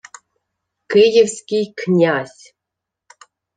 —Київський 0.87 1.73
князь! 1.73 2.53